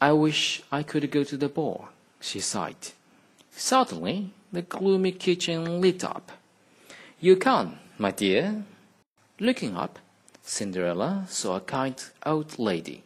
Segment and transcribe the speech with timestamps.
[0.00, 1.88] I wish I could go to the ball,
[2.20, 2.92] she sighed.
[3.52, 6.32] Suddenly, the gloomy kitchen lit up.
[7.20, 8.64] You can't, my dear.
[9.38, 10.00] Looking up,
[10.42, 13.04] Cinderella saw a kind old lady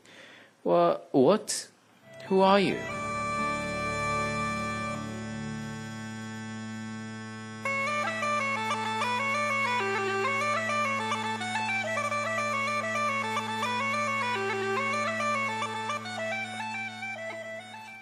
[0.62, 1.08] what?
[1.12, 1.68] What?
[2.28, 2.78] Who are you?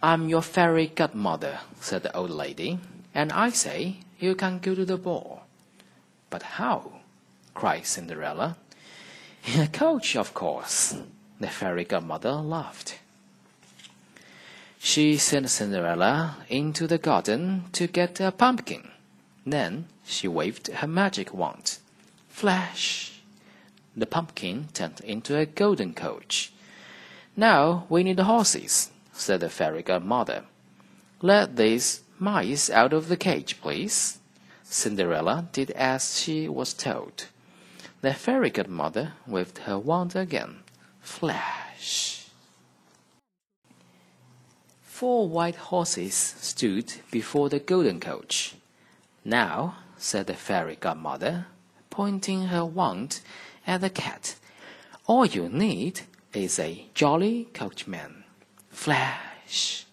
[0.01, 2.79] I'm your fairy godmother, said the old lady,
[3.15, 5.43] and I say you can go to the ball.
[6.31, 6.93] But how?
[7.55, 8.57] cried Cinderella.
[9.45, 10.95] In a coach, of course.
[11.41, 12.99] The fairy godmother laughed.
[14.81, 18.89] She sent Cinderella into the garden to get a pumpkin.
[19.47, 21.79] Then she waved her magic wand.
[22.29, 23.21] Flash!
[23.97, 26.53] The pumpkin turned into a golden coach.
[27.37, 30.43] Now we need horses, said the fairy godmother.
[31.23, 34.19] Let these mice out of the cage, please.
[34.65, 37.27] Cinderella did as she was told.
[38.01, 40.63] The fairy godmother waved her wand again
[41.09, 42.27] flash.
[44.83, 48.55] Four white horses stood before the golden coach.
[49.25, 51.47] Now, said the fairy godmother,
[51.91, 53.21] pointing her wand
[53.67, 54.37] at the cat,
[55.07, 56.03] all you need
[56.35, 58.25] is a jolly coachman.
[58.71, 59.87] Flash!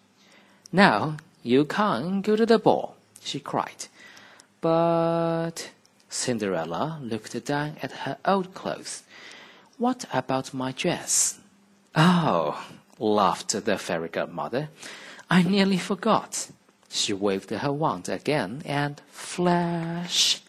[0.72, 3.88] Now you can't go to the ball, she cried.
[4.59, 5.72] But
[6.09, 9.03] Cinderella looked down at her old clothes.
[9.78, 11.38] What about my dress?
[11.96, 12.66] Oh,
[12.97, 14.69] laughed the fairy godmother.
[15.30, 16.50] I nearly forgot.
[16.90, 20.41] She waved her wand again and flash.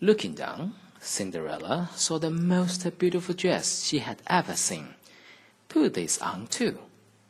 [0.00, 4.94] Looking down, Cinderella saw the most beautiful dress she had ever seen.
[5.68, 6.78] Put this on too,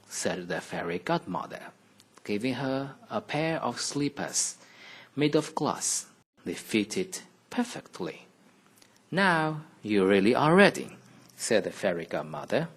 [0.07, 1.63] said the fairy godmother,
[2.25, 4.57] giving her a pair of slippers
[5.15, 6.07] made of glass.
[6.45, 8.26] They fitted perfectly.
[9.11, 10.97] Now you really are ready,
[11.37, 12.69] said the fairy godmother.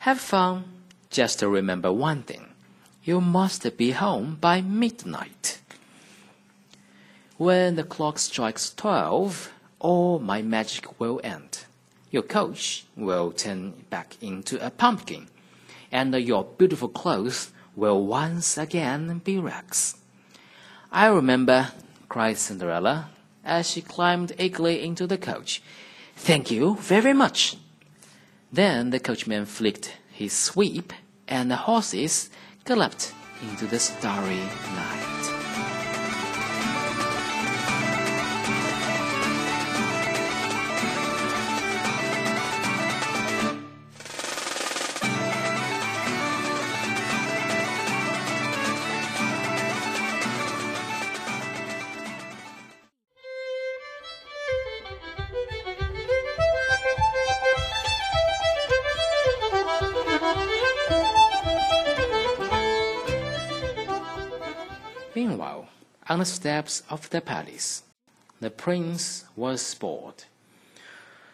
[0.00, 0.64] Have fun.
[1.10, 2.46] Just remember one thing.
[3.04, 5.60] You must be home by midnight.
[7.36, 11.64] When the clock strikes twelve, all my magic will end.
[12.10, 15.28] Your coach will turn back into a pumpkin,
[15.92, 19.96] and your beautiful clothes will once again be rags.
[20.90, 21.72] I remember,
[22.08, 23.10] cried Cinderella,
[23.46, 25.62] as she climbed eagerly into the coach.
[26.16, 27.56] Thank you very much.
[28.52, 30.92] Then the coachman flicked his sweep,
[31.28, 32.30] and the horses
[32.64, 33.12] galloped
[33.42, 35.15] into the starry night.
[65.16, 65.70] Meanwhile,
[66.10, 67.84] on the steps of the palace,
[68.38, 70.24] the prince was bored.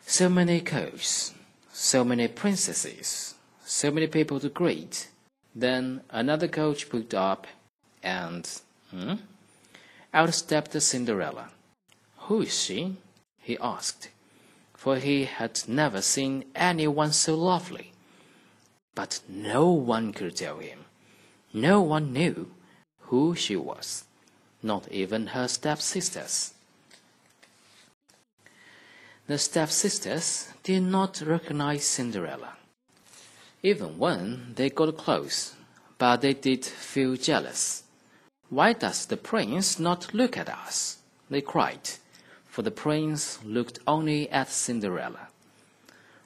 [0.07, 1.35] So many courts,
[1.73, 3.35] so many princesses,
[3.65, 5.09] so many people to greet.
[5.53, 7.49] Then another coach pulled up,
[8.05, 8.49] and
[8.93, 9.15] hmm,
[10.15, 11.49] out stepped Cinderella.
[12.29, 12.99] Who is she?
[13.41, 14.11] he asked,
[14.75, 17.91] for he had never seen anyone so lovely.
[18.95, 20.85] But no one could tell him.
[21.53, 22.53] No one knew
[23.13, 24.05] who she was,
[24.63, 26.55] not even her stepsisters.
[29.27, 32.55] The stepsisters did not recognize Cinderella,
[33.63, 35.55] even when they got close,
[35.99, 37.83] but they did feel jealous.
[38.49, 40.97] Why does the prince not look at us?
[41.29, 41.91] They cried,
[42.47, 45.29] for the prince looked only at Cinderella.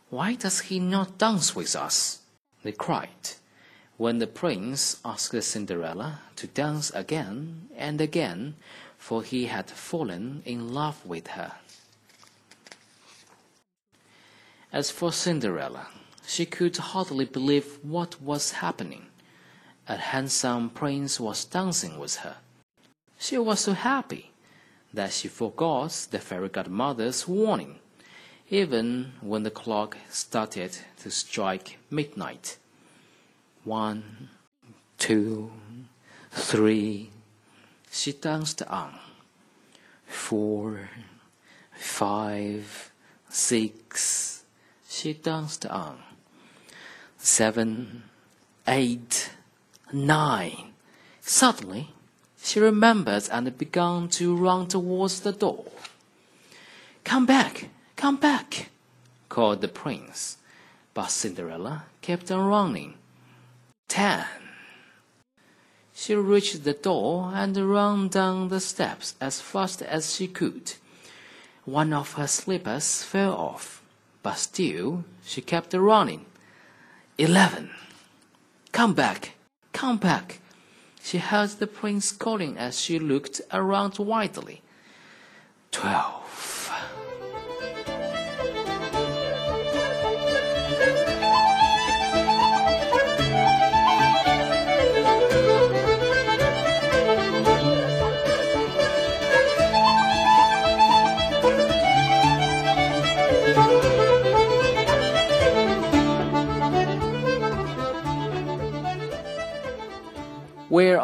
[0.09, 2.21] Why does he not dance with us?
[2.63, 3.35] They cried,
[3.97, 8.55] when the prince asked Cinderella to dance again and again,
[8.99, 11.53] for he had fallen in love with her.
[14.73, 15.87] As for Cinderella,
[16.27, 19.07] she could hardly believe what was happening.
[19.89, 22.37] A handsome prince was dancing with her.
[23.19, 24.33] She was so happy
[24.93, 27.79] that she forgot the fairy godmother's warning,
[28.51, 32.59] even when the clock started to strike midnight.
[33.67, 34.29] One,
[34.97, 35.51] two,
[36.31, 37.11] three,
[37.91, 38.95] she danced on.
[40.07, 40.89] Four,
[41.73, 42.93] five,
[43.29, 44.45] six,
[44.89, 45.99] she danced on.
[47.19, 48.05] Seven,
[48.69, 49.31] eight,
[49.93, 50.73] nine.
[51.21, 51.91] Suddenly,
[52.41, 55.65] she remembered and began to run towards the door.
[57.03, 58.71] Come back, come back,
[59.29, 60.37] called the prince.
[60.95, 62.95] But Cinderella kept on running.
[63.89, 64.25] Ten.
[65.95, 70.75] She reached the door and ran down the steps as fast as she could.
[71.65, 73.83] One of her slippers fell off,
[74.23, 76.27] but still she kept running.
[77.19, 77.71] Eleven.
[78.73, 79.33] Come back,
[79.73, 80.41] come back.
[81.03, 84.61] She heard the prince calling as she looked around widely.
[85.71, 86.73] Twelve.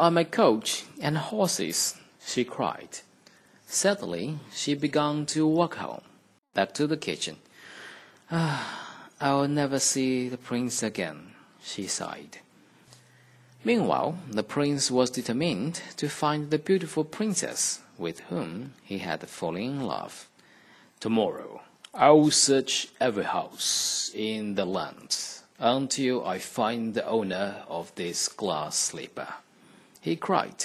[0.02, 1.94] Are my coach and horses?
[2.26, 2.98] she cried.
[3.68, 6.02] Suddenly, she began to walk home,
[6.54, 7.36] back to the kitchen.
[8.28, 12.38] Ah, I'll never see the prince again, she sighed.
[13.62, 19.62] Meanwhile, the prince was determined to find the beautiful princess with whom he had fallen
[19.62, 20.26] in love.
[20.98, 21.60] Tomorrow,
[21.94, 25.16] I'll search every house in the land
[25.60, 29.28] until I find the owner of this glass slipper
[30.02, 30.64] he cried.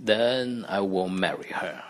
[0.00, 1.84] Then I will marry her.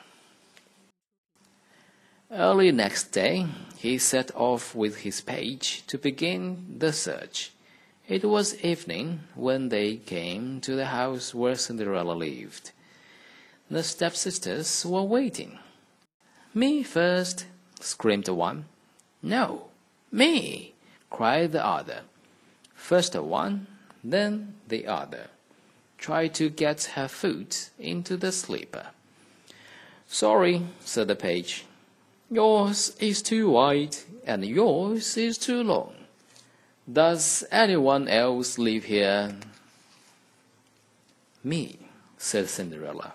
[2.30, 3.46] Early next day,
[3.78, 7.52] he set off with his page to begin the search.
[8.08, 12.72] It was evening when they came to the house where Cinderella lived.
[13.70, 15.60] The stepsisters were waiting.
[16.52, 17.46] Me first,
[17.80, 18.64] screamed one.
[19.22, 19.68] No,
[20.10, 20.74] me,
[21.10, 22.00] cried the other.
[22.74, 23.68] First one,
[24.02, 25.28] then the other
[26.04, 28.88] tried to get her foot into the slipper.
[30.06, 31.64] Sorry, said the page.
[32.30, 33.96] Yours is too wide,
[34.26, 35.94] and yours is too long.
[37.00, 39.34] Does anyone else live here?
[41.42, 41.78] Me,
[42.18, 43.14] said Cinderella,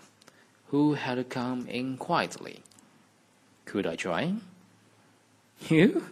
[0.69, 2.63] who had come in quietly.
[3.65, 4.34] Could I try?
[5.67, 6.05] You?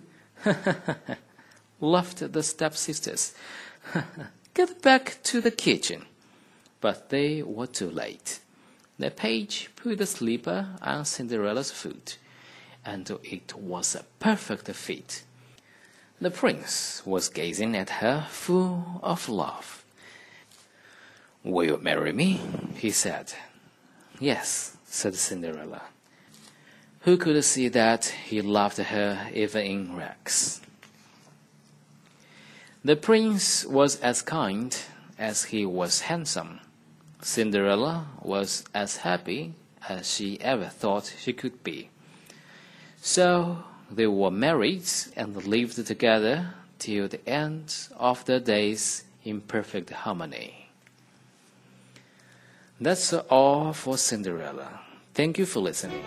[1.81, 3.33] laughed the stepsisters.
[4.53, 6.05] Get back to the kitchen
[6.81, 8.39] but they were too late.
[8.99, 12.17] The page put the slipper on Cinderella's foot,
[12.85, 15.23] and it was a perfect fit.
[16.19, 19.85] The prince was gazing at her full of love.
[21.43, 22.41] Will you marry me?
[22.75, 23.33] he said.
[24.19, 25.83] Yes, said Cinderella.
[27.01, 30.59] Who could see that he loved her even in rags?
[32.83, 34.75] The prince was as kind
[35.19, 36.59] as he was handsome.
[37.21, 39.53] Cinderella was as happy
[39.89, 41.89] as she ever thought she could be.
[43.01, 49.89] So they were married and lived together till the end of their days in perfect
[49.89, 50.69] harmony.
[52.79, 54.81] That's all for Cinderella.
[55.13, 56.03] Thank you for listening.